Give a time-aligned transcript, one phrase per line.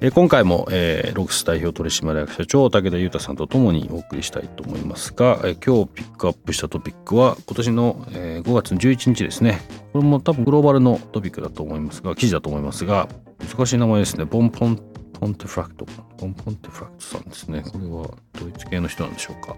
[0.00, 9.60] え今回も、えー、ロクス代表取締役社長武田裕太さんとともにお送りしたいと思いますが、え今日ピックアップしたトピックは今年の、え5月の11日ですね。
[9.92, 13.08] これも多分グローバルのトピックだと思いますが記事だと思いますが
[13.40, 14.24] 難しい名前ですね。
[14.24, 14.76] ボンポン
[15.18, 15.84] ポンテフラクト。
[16.20, 17.62] ボンポンテフラクトさんですね。
[17.62, 18.08] これは
[18.40, 19.56] ドイツ系の人なんでしょうか。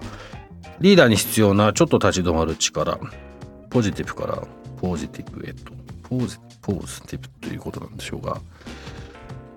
[0.80, 2.98] リーダーに必要なちょっと立ち止まる力。
[3.68, 4.42] ポジティブから
[4.80, 5.80] ポジティブへと。
[6.10, 8.40] ポーズポーズティブということなんでしょうが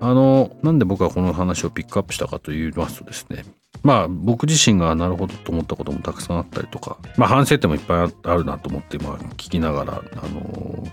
[0.04, 3.46] あのなんで僕はこの話をピックアップしたかと言いますとですね
[3.84, 10.84] まあ僕自身がなるほどと思ったこともたくさんあったりとかまあ反省点もいっぱいあるなと思ってまあ聞きながらあの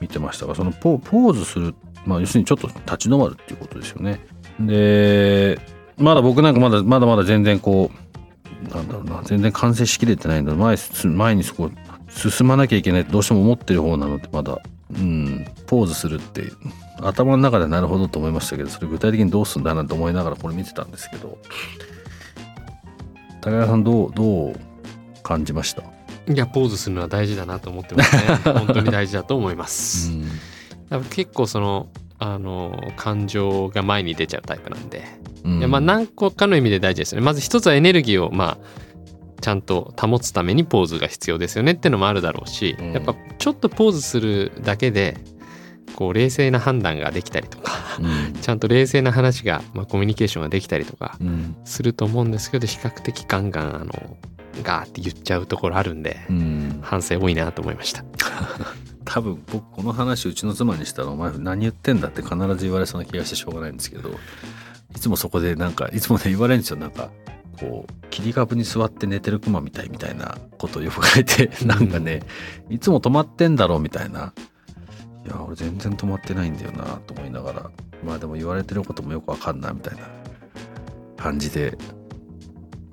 [0.00, 4.18] 見てましたがそのポーズするまあ要するにちょっと立ち止まるっていうことですよね。
[4.58, 5.60] で
[5.96, 11.70] まだ僕なんかまだまだまだ全然こうなんだろうな全然完成しきれてないので前前にそこ
[12.08, 14.60] 進まなきゃいけないってどうしても思ってる方なのでまだ
[14.94, 16.44] うんポーズするって
[17.00, 21.38] 頭の中でなるほどと思いましたけどそれ具体的にどうすんだなと思いながらこれ見てたんですけど
[23.40, 24.56] 高谷さんどうどう
[25.22, 25.82] 感じました？
[26.32, 28.22] いやポーズするのは大事だなと思ってますね。
[28.52, 30.10] 本当に大事だと思います、
[30.90, 35.04] うん、結構そのあの感情が前に出ちゃうタイプなんで、
[35.44, 37.20] うん、いやまあ何個かの意味で大事ですね。
[37.20, 38.66] まず一つはエネルギーをまあ
[39.40, 45.16] ちゃんと保つためにポーズが必要ですよねってのもあるだろうし、うん、やっぱちょっとポーズするだけで
[45.94, 51.18] こう冷静な判断ができたりとか、うん、 ちゃんと冷静な話が、まあ、コミュニケーションができたりとか
[51.64, 54.16] すると思うんですけど、比較的ガンガンあの
[54.62, 58.04] ガーって言っちゃうところあるんで、うん、反省多いなと思いました。
[59.04, 64.10] 多分僕この話うちの妻にしたら「お前何言ってんだ」って必ず言われそうな気がしてしょうがないんですけど
[64.96, 66.76] いつもそこでなんかいつもね言われるんですよ。
[66.76, 67.10] なんか
[67.58, 72.22] こう切り株に座って寝てるクマみたいみたいなことをよく書いてなんかね、
[72.70, 74.32] いつも止まってんだろうみたいな。
[75.24, 77.70] いや俺全然止まってないんだよなと思いながら。
[78.04, 80.08] まあでも言われてることもよくわかんないみたいな
[81.16, 81.76] 感じで。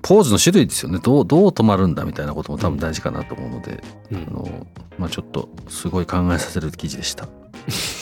[0.02, 0.98] ポーズの種類ですよね。
[0.98, 4.66] どうどう止まるんだみたいなことも多分大事かなと思うので、うん、あの
[4.98, 7.28] まあ、ちょっとすごい考えさせる記事でした。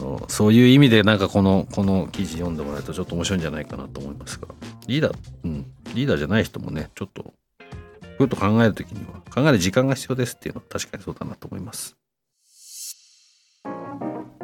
[0.00, 4.48] のそういう意味でなんかこのこの記事読んでもらえるとちょっと面白いんじゃないかなと思いますが
[4.86, 7.32] リーダー、うん、リーダーじゃない人もねちょっと
[8.18, 11.96] ふと考える時には考える時間が必要ですっていうのは確かにそうだなと思います。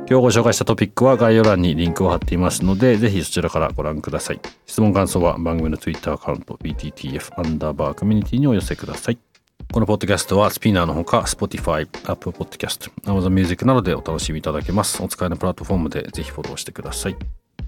[0.08, 4.40] 今日ご紹介したトピックは概要欄にリンクを貼っていますので、ぜひそちらからご覧ください。
[4.64, 9.18] 質問感想は番組の Twitter アカウント BTTF アンダーバーコミュニティにお寄せください。
[9.76, 15.02] このポッドキャストはスピナーのほか Spotify、Apple Podcast、Amazon Music などでお楽しみいただけます。
[15.02, 17.16] お使いのプラットフォームでぜひフォローしてください。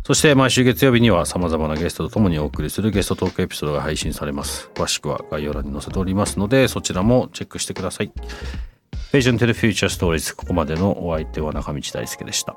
[0.06, 4.70] そして毎週月曜日には様々なゲストと共にお送りするゲストトークエピソードが配信されます。
[4.72, 8.10] 詳しくは概要欄に載せておりますので、そちらもチェックしてください。
[9.12, 12.56] Vision to the Future Stories ここまでのお相手は中道大輔でした。